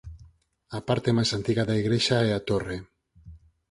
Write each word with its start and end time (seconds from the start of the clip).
A 0.77 0.79
parte 0.87 1.09
máis 1.17 1.31
antiga 1.37 1.63
da 1.69 1.79
igrexa 1.81 2.17
é 2.29 2.31
a 2.33 2.41
torre. 2.49 2.77